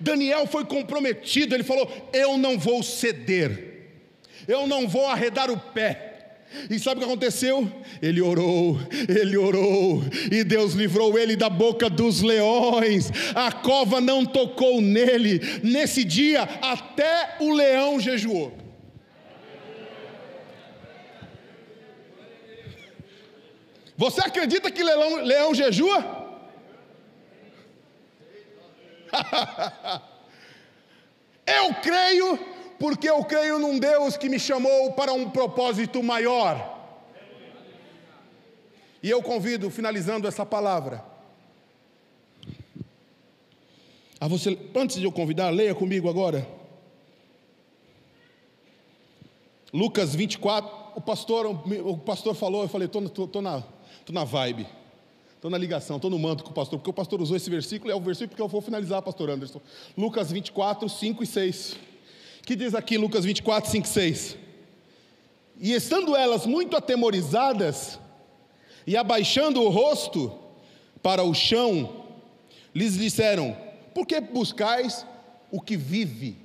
[0.00, 3.88] Daniel foi comprometido, ele falou: Eu não vou ceder,
[4.48, 6.11] eu não vou arredar o pé.
[6.70, 7.70] E sabe o que aconteceu?
[8.00, 13.10] Ele orou, ele orou, e Deus livrou ele da boca dos leões.
[13.34, 15.40] A cova não tocou nele.
[15.62, 18.56] Nesse dia, até o leão jejuou.
[23.96, 26.22] Você acredita que leão, leão jejua?
[31.46, 32.38] Eu creio
[32.82, 36.80] porque eu creio num Deus que me chamou para um propósito maior.
[39.00, 41.04] E eu convido, finalizando essa palavra,
[44.18, 46.44] a você, antes de eu convidar, leia comigo agora.
[49.72, 53.62] Lucas 24, o pastor, o pastor falou, eu falei, estou na,
[54.04, 54.66] tô na vibe,
[55.36, 57.92] estou na ligação, estou no manto com o pastor, porque o pastor usou esse versículo,
[57.92, 59.60] é o versículo que eu vou finalizar, pastor Anderson.
[59.96, 61.91] Lucas 24, 5 e 6
[62.44, 64.36] que diz aqui Lucas 24, 5, 6.
[65.58, 67.98] E estando elas muito atemorizadas,
[68.86, 70.36] e abaixando o rosto
[71.02, 72.04] para o chão,
[72.74, 73.56] lhes disseram:
[73.94, 75.06] Por que buscais
[75.50, 76.36] o que vive?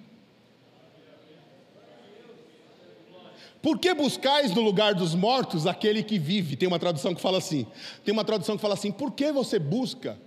[3.62, 6.56] Por que buscais no lugar dos mortos aquele que vive?
[6.56, 7.66] Tem uma tradução que fala assim.
[8.06, 10.18] Tem uma tradução que fala assim: Por que você busca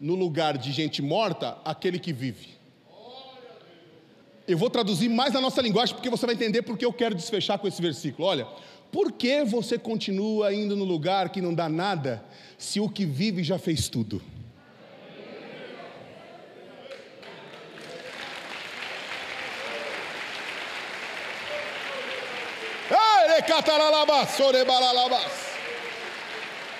[0.00, 2.57] no lugar de gente morta aquele que vive?
[4.48, 7.58] Eu vou traduzir mais na nossa linguagem porque você vai entender porque eu quero desfechar
[7.58, 8.26] com esse versículo.
[8.26, 8.46] Olha,
[8.90, 12.24] por que você continua indo no lugar que não dá nada,
[12.56, 14.22] se o que vive já fez tudo?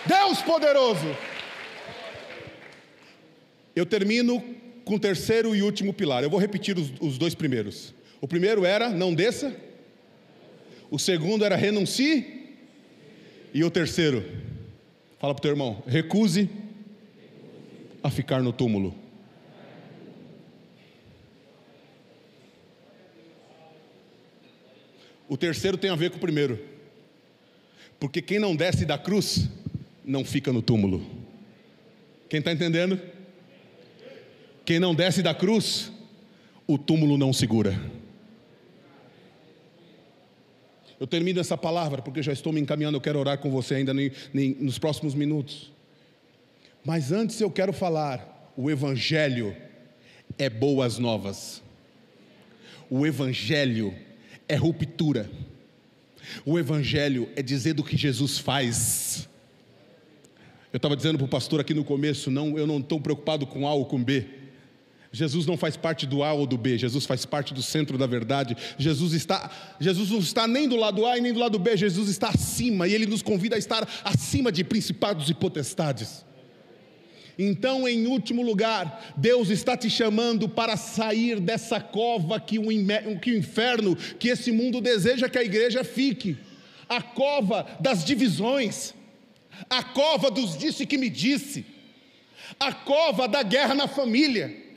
[0.07, 1.14] Deus poderoso.
[3.76, 4.58] Eu termino
[4.88, 6.22] com o terceiro e último pilar.
[6.22, 7.92] Eu vou repetir os, os dois primeiros.
[8.22, 9.55] O primeiro era não desça.
[10.90, 12.57] O segundo era renuncie.
[13.53, 14.24] E o terceiro,
[15.18, 16.48] fala para o teu irmão, recuse
[18.03, 18.94] a ficar no túmulo.
[25.29, 26.59] O terceiro tem a ver com o primeiro.
[28.01, 29.51] Porque quem não desce da cruz,
[30.03, 31.05] não fica no túmulo.
[32.31, 32.98] Quem está entendendo?
[34.68, 35.90] Quem não desce da cruz,
[36.66, 37.81] o túmulo não segura.
[41.00, 43.94] Eu termino essa palavra porque já estou me encaminhando, eu quero orar com você ainda
[43.94, 45.72] nem, nem, nos próximos minutos.
[46.85, 49.57] Mas antes eu quero falar: o Evangelho
[50.37, 51.62] é boas novas.
[52.90, 53.94] O Evangelho
[54.46, 55.31] é ruptura.
[56.44, 59.26] O Evangelho é dizer do que Jesus faz.
[60.70, 63.66] Eu estava dizendo para o pastor aqui no começo, não, eu não estou preocupado com
[63.66, 64.37] A ou com B.
[65.11, 68.07] Jesus não faz parte do A ou do B, Jesus faz parte do centro da
[68.07, 68.57] verdade.
[68.79, 72.09] Jesus está, Jesus não está nem do lado A e nem do lado B, Jesus
[72.09, 76.27] está acima e ele nos convida a estar acima de principados e potestades.
[77.38, 83.94] Então, em último lugar, Deus está te chamando para sair dessa cova que o, inferno,
[83.94, 86.37] que esse mundo deseja que a igreja fique
[86.88, 88.94] a cova das divisões,
[89.68, 91.64] a cova dos disse que me disse,
[92.59, 94.67] a cova da guerra na família,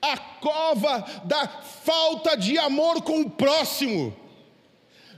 [0.00, 4.16] a cova da falta de amor com o próximo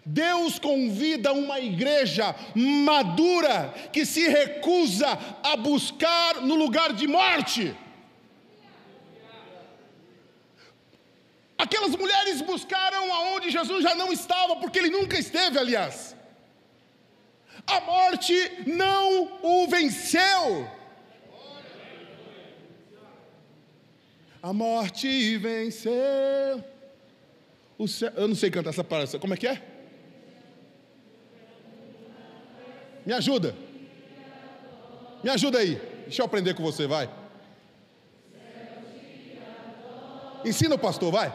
[0.05, 5.07] Deus convida uma igreja madura que se recusa
[5.43, 7.75] a buscar no lugar de morte.
[11.57, 16.17] Aquelas mulheres buscaram aonde Jesus já não estava, porque ele nunca esteve, aliás.
[17.67, 18.35] A morte
[18.67, 20.69] não o venceu.
[24.43, 26.65] A morte venceu.
[27.89, 29.19] Céu, eu não sei cantar essa parte.
[29.19, 29.63] Como é que é?
[33.05, 33.55] Me ajuda.
[35.23, 35.77] Me ajuda aí.
[36.05, 37.09] Deixa eu aprender com você, vai.
[40.45, 41.33] Ensina o pastor, vai.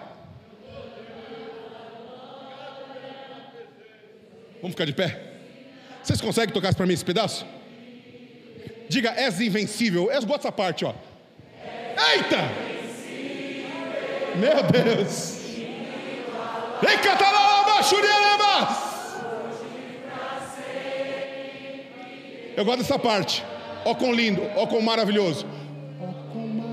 [4.62, 5.34] Vamos ficar de pé?
[6.04, 7.46] Vocês conseguem tocar para mim esse pedaço?
[8.90, 10.12] Diga, és invencível.
[10.12, 10.94] Eu gosto dessa parte, ó.
[12.14, 12.65] Eita!
[14.38, 15.46] Meu Deus!
[16.88, 18.86] Ei, catalão, Xurianabas!
[22.58, 23.44] Eu gosto dessa parte.
[23.86, 25.46] Ó com lindo, ó com maravilhoso.
[26.00, 26.66] Ó mar...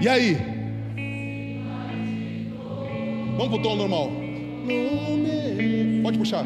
[0.00, 0.34] E aí?
[3.36, 4.10] Vamos pro tom normal.
[6.02, 6.44] Pode puxar.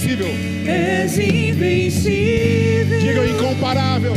[0.00, 0.26] Invencível.
[0.64, 3.00] És invencível.
[3.00, 4.14] Diga incomparável.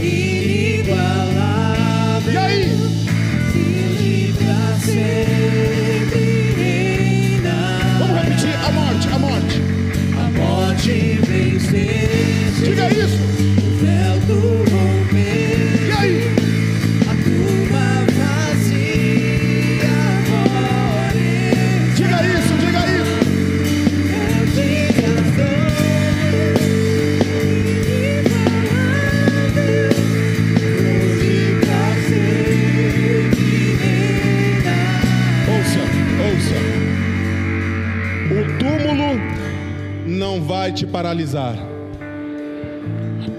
[40.64, 41.58] Vai te paralisar.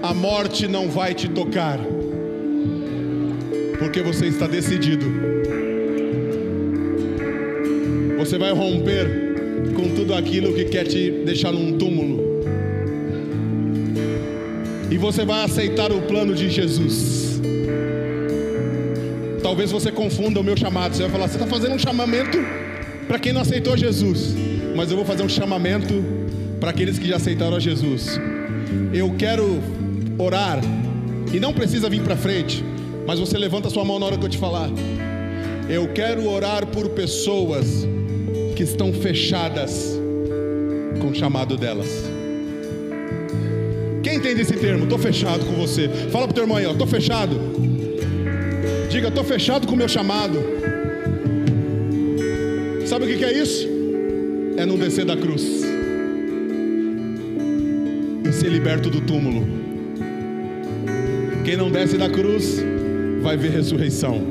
[0.03, 1.79] A morte não vai te tocar.
[3.79, 5.07] Porque você está decidido.
[8.19, 9.07] Você vai romper
[9.75, 12.43] com tudo aquilo que quer te deixar num túmulo.
[14.91, 17.41] E você vai aceitar o plano de Jesus.
[19.41, 20.95] Talvez você confunda o meu chamado.
[20.95, 22.37] Você vai falar, você está fazendo um chamamento
[23.07, 24.35] para quem não aceitou Jesus.
[24.75, 26.24] Mas eu vou fazer um chamamento
[26.65, 28.19] para aqueles que já aceitaram a Jesus.
[28.91, 29.61] Eu quero
[30.17, 30.59] orar,
[31.31, 32.65] e não precisa vir para frente,
[33.05, 34.71] mas você levanta sua mão na hora que eu te falar.
[35.69, 37.87] Eu quero orar por pessoas
[38.55, 39.95] que estão fechadas
[40.99, 41.87] com o chamado delas.
[44.01, 44.85] Quem entende esse termo?
[44.85, 45.87] Estou fechado com você.
[46.11, 46.71] Fala pro teu irmão aí, ó.
[46.71, 47.39] Estou fechado.
[48.89, 50.39] Diga, estou fechado com o meu chamado.
[52.87, 53.67] Sabe o que, é isso?
[54.57, 55.74] É não descer da cruz
[58.45, 59.43] ser liberto do túmulo.
[61.43, 62.63] Quem não desce da cruz
[63.23, 64.21] vai ver ressurreição.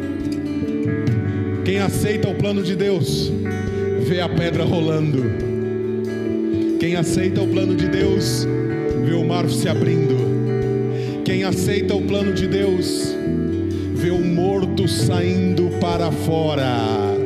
[1.65, 3.33] Quem aceita o plano de Deus
[4.07, 5.21] vê a pedra rolando.
[6.79, 8.47] Quem aceita o plano de Deus
[9.05, 10.15] vê o mar se abrindo.
[11.25, 13.13] Quem aceita o plano de Deus
[13.97, 17.17] vê o morto saindo para fora.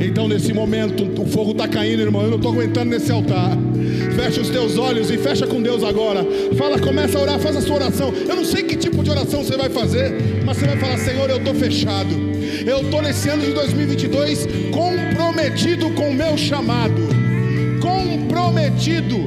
[0.00, 2.22] Então, nesse momento, o fogo está caindo, irmão.
[2.22, 3.63] Eu não estou aguentando nesse altar.
[4.14, 6.24] Fecha os teus olhos e fecha com Deus agora.
[6.56, 8.12] Fala, começa a orar, faz a sua oração.
[8.14, 11.28] Eu não sei que tipo de oração você vai fazer, mas você vai falar: Senhor,
[11.28, 12.14] eu estou fechado.
[12.64, 17.02] Eu estou nesse ano de 2022 comprometido com o meu chamado.
[17.80, 19.26] Comprometido.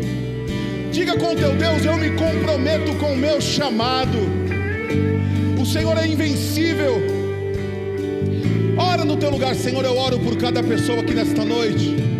[0.91, 4.17] Diga com o teu Deus: Eu me comprometo com o meu chamado.
[5.61, 7.01] O Senhor é invencível.
[8.77, 9.83] Ora no teu lugar, Senhor.
[9.83, 12.16] Eu oro por cada pessoa aqui nesta noite.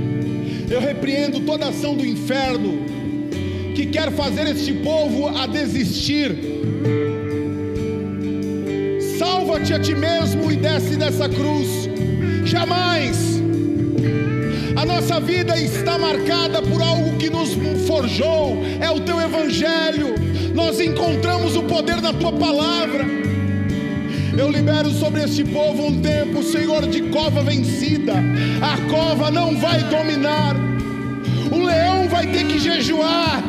[0.70, 2.86] Eu repreendo toda ação do inferno
[3.74, 6.36] que quer fazer este povo a desistir.
[9.18, 11.89] Salva-te a ti mesmo e desce dessa cruz.
[12.43, 13.41] Jamais.
[14.76, 17.49] A nossa vida está marcada por algo que nos
[17.88, 20.15] forjou, é o teu evangelho.
[20.53, 23.26] Nós encontramos o poder da tua palavra.
[24.38, 28.13] Eu libero sobre este povo um tempo, Senhor, de cova vencida.
[28.61, 30.55] A cova não vai dominar.
[31.51, 33.43] O leão vai ter que jejuar.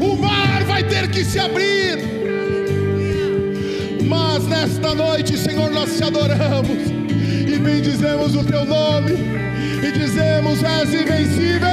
[0.00, 1.98] O mar vai ter que se abrir.
[4.06, 6.78] Mas nesta noite, Senhor, nós te adoramos
[7.48, 9.12] e bendizemos o teu nome
[9.82, 11.68] e dizemos: És invencível.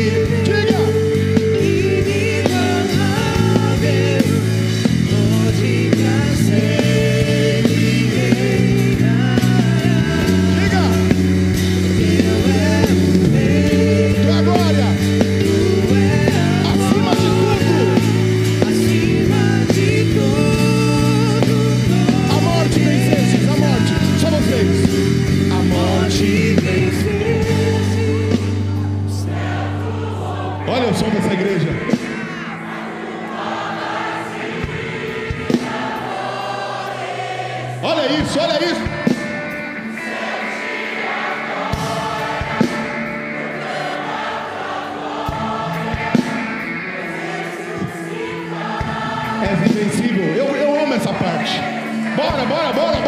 [52.36, 53.05] Bora, bora, bora,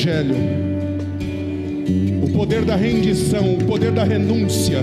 [0.00, 0.34] Evangelho,
[2.22, 4.78] o poder da rendição, o poder da renúncia,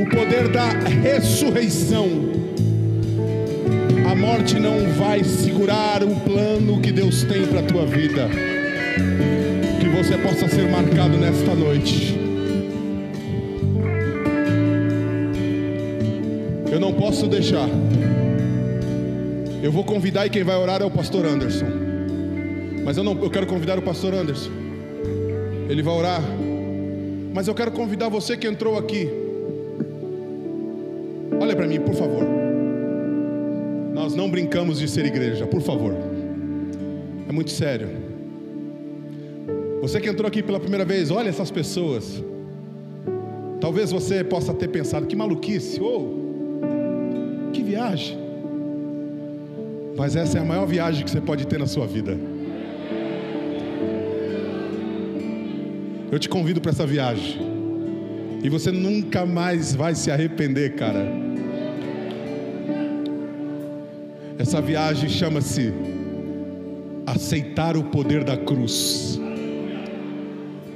[0.00, 2.08] o poder da ressurreição.
[4.10, 8.28] A morte não vai segurar o plano que Deus tem para a tua vida
[9.80, 12.18] que você possa ser marcado nesta noite.
[16.72, 17.68] Eu não posso deixar.
[19.62, 21.75] Eu vou convidar e quem vai orar é o pastor Anderson.
[22.86, 24.48] Mas eu não, eu quero convidar o pastor Anderson.
[25.68, 26.22] Ele vai orar.
[27.34, 29.10] Mas eu quero convidar você que entrou aqui.
[31.40, 32.24] Olha para mim, por favor.
[33.92, 35.96] Nós não brincamos de ser igreja, por favor.
[37.28, 37.88] É muito sério.
[39.82, 42.22] Você que entrou aqui pela primeira vez, olha essas pessoas.
[43.60, 48.16] Talvez você possa ter pensado, que maluquice, ou que viagem.
[49.96, 52.16] Mas essa é a maior viagem que você pode ter na sua vida.
[56.16, 57.38] Eu te convido para essa viagem.
[58.42, 61.06] E você nunca mais vai se arrepender, cara.
[64.38, 65.74] Essa viagem chama-se
[67.04, 69.20] aceitar o poder da cruz.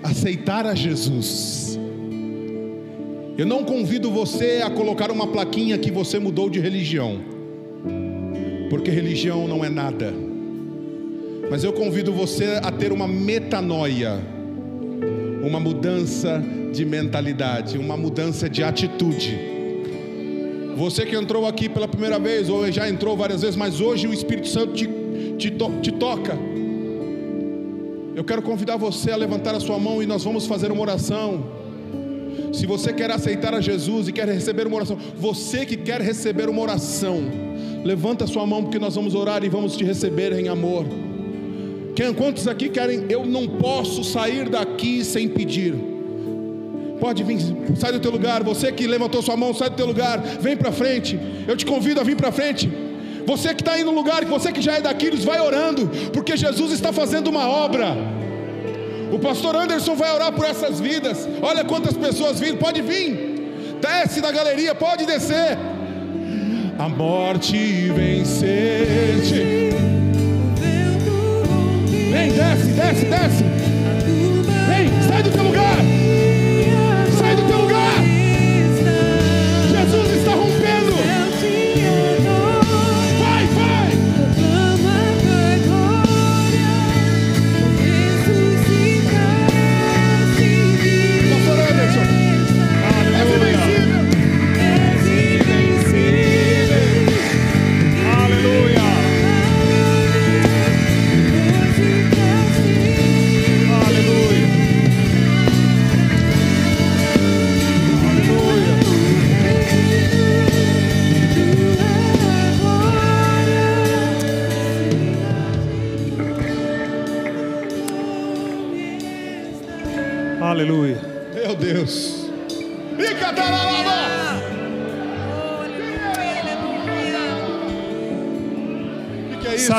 [0.02, 1.80] Aceitar a Jesus.
[3.38, 7.18] Eu não convido você a colocar uma plaquinha que você mudou de religião.
[8.68, 10.12] Porque religião não é nada.
[11.50, 14.20] Mas eu convido você a ter uma metanoia,
[15.42, 19.38] uma mudança de mentalidade, uma mudança de atitude.
[20.76, 24.14] Você que entrou aqui pela primeira vez, ou já entrou várias vezes, mas hoje o
[24.14, 24.88] Espírito Santo te,
[25.38, 26.38] te, to- te toca.
[28.14, 31.44] Eu quero convidar você a levantar a sua mão e nós vamos fazer uma oração.
[32.52, 36.48] Se você quer aceitar a Jesus e quer receber uma oração, você que quer receber
[36.48, 37.20] uma oração,
[37.84, 40.84] levanta a sua mão porque nós vamos orar e vamos te receber em amor.
[42.16, 43.06] Quantos aqui querem?
[43.08, 45.74] Eu não posso sair daqui sem pedir.
[46.98, 47.38] Pode vir,
[47.76, 48.42] sai do teu lugar.
[48.42, 50.18] Você que levantou sua mão, sai do teu lugar.
[50.40, 51.18] Vem para frente.
[51.46, 52.70] Eu te convido a vir para frente.
[53.26, 56.72] Você que está aí no lugar, você que já é daqui, vai orando, porque Jesus
[56.72, 57.96] está fazendo uma obra.
[59.12, 61.28] O pastor Anderson vai orar por essas vidas.
[61.42, 62.58] Olha quantas pessoas vindo.
[62.58, 63.30] Pode vir.
[63.80, 65.58] Desce da galeria, pode descer.
[66.78, 67.56] A morte
[67.94, 69.69] venceste.
[72.10, 73.44] Vem, desce, desce, desce.
[74.66, 75.99] Vem, sai do teu lugar.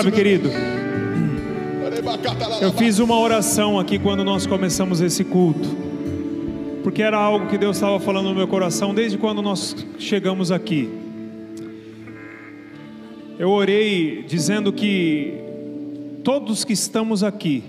[0.01, 0.49] Sabe, querido?
[1.85, 2.65] Arebacataralaba.
[2.65, 5.69] eu fiz uma oração aqui quando nós começamos esse culto,
[6.81, 10.89] porque era algo que Deus estava falando no meu coração desde quando nós chegamos aqui.
[13.37, 15.35] Eu orei dizendo que
[16.23, 17.63] todos que estamos aqui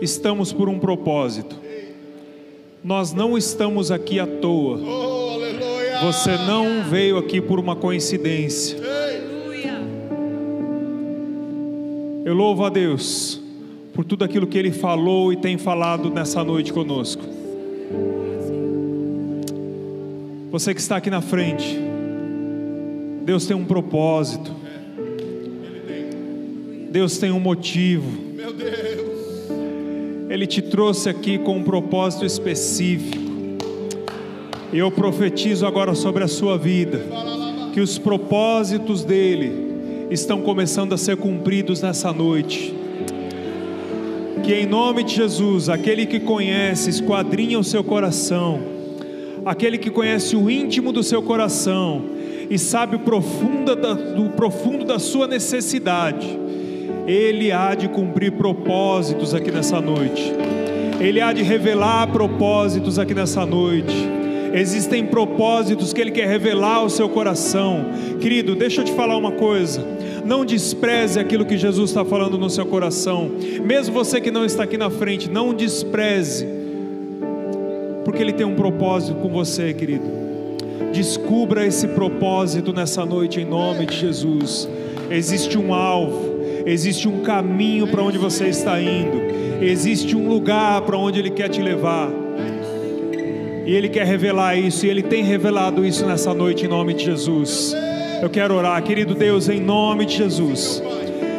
[0.00, 1.54] estamos por um propósito.
[2.82, 4.80] Nós não estamos aqui à toa.
[4.80, 5.22] Oh.
[6.06, 8.91] Você não veio aqui por uma coincidência.
[12.32, 13.38] Eu louvo a Deus
[13.92, 17.22] por tudo aquilo que Ele falou e tem falado nessa noite conosco.
[20.50, 21.78] Você que está aqui na frente,
[23.22, 24.50] Deus tem um propósito,
[26.90, 29.50] Deus tem um motivo, Meu Deus.
[30.30, 33.22] Ele te trouxe aqui com um propósito específico.
[34.72, 37.04] E eu profetizo agora sobre a sua vida
[37.74, 39.71] que os propósitos dele
[40.12, 42.74] estão começando a ser cumpridos nessa noite.
[44.42, 48.60] Que em nome de Jesus, aquele que conhece, esquadrinha o seu coração,
[49.44, 52.02] aquele que conhece o íntimo do seu coração
[52.50, 56.38] e sabe o profundo da, do profundo da sua necessidade,
[57.06, 60.32] ele há de cumprir propósitos aqui nessa noite.
[61.00, 63.94] Ele há de revelar propósitos aqui nessa noite.
[64.54, 67.86] Existem propósitos que Ele quer revelar ao seu coração.
[68.20, 69.84] Querido, deixa eu te falar uma coisa.
[70.24, 73.30] Não despreze aquilo que Jesus está falando no seu coração.
[73.64, 76.46] Mesmo você que não está aqui na frente, não despreze.
[78.04, 80.04] Porque Ele tem um propósito com você, querido.
[80.92, 84.68] Descubra esse propósito nessa noite em nome de Jesus.
[85.10, 89.20] Existe um alvo, existe um caminho para onde você está indo,
[89.62, 92.10] existe um lugar para onde Ele quer te levar.
[93.66, 97.04] E Ele quer revelar isso, e Ele tem revelado isso nessa noite em nome de
[97.04, 97.74] Jesus.
[98.22, 100.80] Eu quero orar, querido Deus, em nome de Jesus.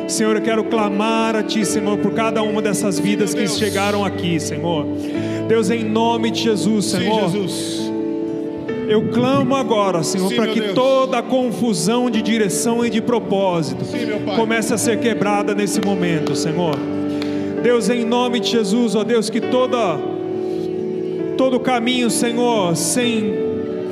[0.05, 4.37] Senhor, eu quero clamar a Ti, Senhor, por cada uma dessas vidas que chegaram aqui,
[4.37, 4.85] Senhor.
[5.47, 7.29] Deus, em nome de Jesus, Sim, Senhor.
[7.29, 7.89] Jesus.
[8.89, 10.73] Eu clamo agora, Senhor, para que Deus.
[10.73, 13.99] toda a confusão de direção e de propósito Sim,
[14.35, 16.75] comece a ser quebrada nesse momento, Senhor.
[17.63, 19.97] Deus, em nome de Jesus, ó Deus, que toda
[21.37, 23.33] todo caminho, Senhor, sem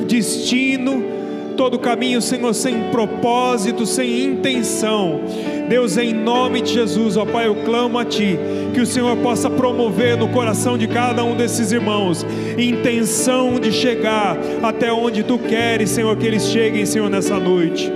[0.06, 1.21] destino,
[1.62, 5.22] todo caminho, Senhor, sem propósito, sem intenção.
[5.70, 8.36] Deus, em nome de Jesus, ó Pai, eu clamo a Ti,
[8.74, 12.26] que o Senhor possa promover no coração de cada um desses irmãos
[12.58, 17.94] intenção de chegar até onde tu queres, Senhor, que eles cheguem, Senhor, nessa noite.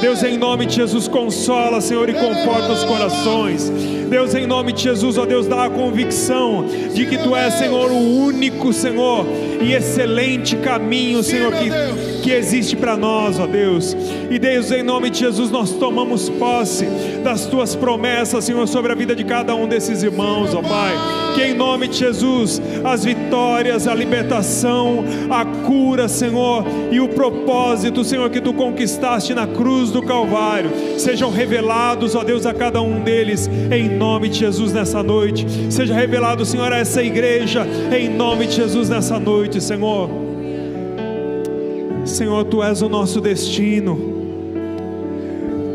[0.00, 3.68] Deus, em nome de Jesus, consola, Senhor, e conforta os corações.
[4.08, 6.64] Deus, em nome de Jesus, ó Deus, dá a convicção
[6.94, 9.26] de que Tu és, Senhor, o único, Senhor,
[9.60, 11.68] e excelente caminho, Senhor, que,
[12.22, 13.96] que existe para nós, ó Deus.
[14.30, 16.86] E Deus, em nome de Jesus, nós tomamos posse
[17.22, 20.94] das Tuas promessas, Senhor, sobre a vida de cada um desses irmãos, ó Pai.
[21.34, 28.04] Que em nome de Jesus, as vitórias, a libertação, a cura, Senhor, e o propósito,
[28.04, 33.00] Senhor, que Tu conquistaste na cruz do Calvário, sejam revelados, ó Deus, a cada um
[33.00, 35.46] deles, em nome de Jesus nessa noite.
[35.70, 37.66] Seja revelado, Senhor, a essa igreja,
[37.96, 40.27] em nome de Jesus nessa noite, Senhor.
[42.08, 43.98] Senhor, Tu és o nosso destino.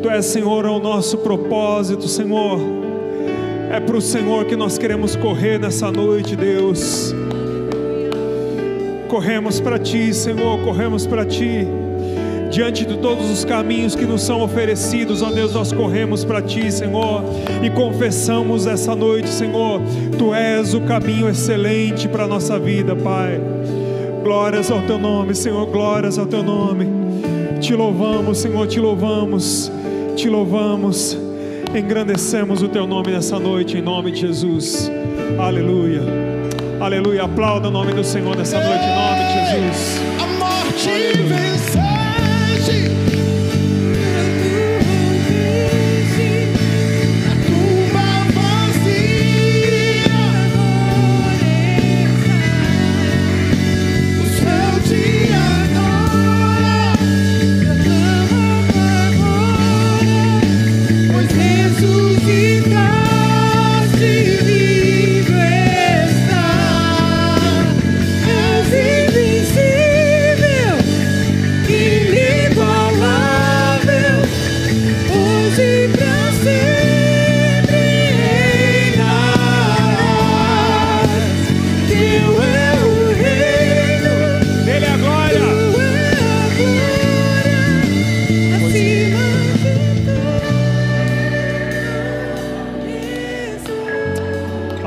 [0.02, 2.60] Tu és, Senhor, o nosso propósito, Senhor.
[3.72, 7.14] É para o Senhor que nós queremos correr nessa noite, Deus.
[9.08, 11.68] Corremos para Ti, Senhor, corremos para Ti.
[12.52, 16.72] Diante de todos os caminhos que nos são oferecidos, ó Deus, nós corremos para Ti,
[16.72, 17.24] Senhor,
[17.64, 19.82] e confessamos essa noite, Senhor,
[20.20, 23.42] Tu és o caminho excelente para a nossa vida, Pai.
[24.24, 26.88] Glórias ao Teu nome, Senhor, glórias ao Teu nome.
[27.60, 29.70] Te louvamos, Senhor, te louvamos,
[30.16, 31.18] te louvamos,
[31.76, 34.90] engrandecemos o Teu nome nessa noite, em nome de Jesus.
[35.38, 36.02] Aleluia,
[36.80, 37.24] aleluia.
[37.24, 40.02] Aplauda o nome do Senhor nessa noite, em nome de Jesus.
[40.22, 40.88] A morte
[41.24, 41.93] venceste.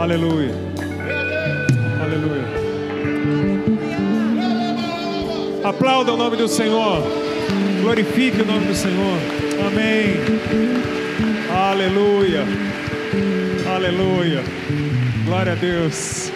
[0.07, 0.54] Aleluia.
[2.00, 2.46] Aleluia.
[5.64, 7.02] Aplauda o nome do Senhor.
[7.82, 9.18] Glorifique o nome do Senhor.
[9.66, 10.14] Amém.
[11.50, 12.44] Aleluia.
[13.68, 14.44] Aleluia.
[15.24, 16.30] Glória a Deus.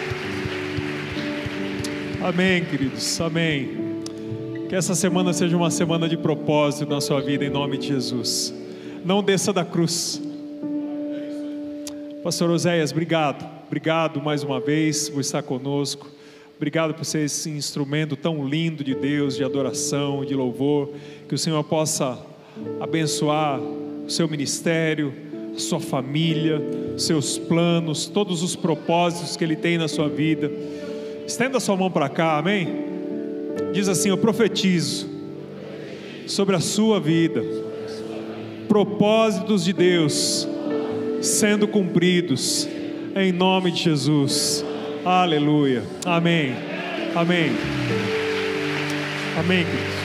[2.21, 3.21] Amém, queridos.
[3.21, 3.69] Amém.
[4.67, 8.53] Que essa semana seja uma semana de propósito na sua vida, em nome de Jesus.
[9.05, 10.21] Não desça da cruz.
[12.21, 13.60] Pastor Oséias, obrigado.
[13.71, 16.05] Obrigado mais uma vez por estar conosco.
[16.57, 20.89] Obrigado por ser esse instrumento tão lindo de Deus, de adoração, de louvor.
[21.25, 22.19] Que o Senhor possa
[22.81, 25.13] abençoar o seu ministério,
[25.55, 26.61] a sua família,
[26.97, 30.51] seus planos, todos os propósitos que Ele tem na sua vida.
[31.25, 32.67] Estenda a sua mão para cá, amém?
[33.71, 35.07] Diz assim: Eu profetizo
[36.27, 37.41] sobre a sua vida,
[38.67, 40.45] propósitos de Deus
[41.21, 42.67] sendo cumpridos
[43.15, 44.63] em nome de Jesus.
[45.05, 45.83] Aleluia.
[46.05, 46.55] Amém.
[47.15, 47.51] Amém.
[49.37, 50.00] Amém, queridos.